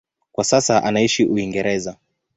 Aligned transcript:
Kwa 0.31 0.43
sasa 0.43 0.83
anaishi 0.83 1.25
Uingereza. 1.25 1.97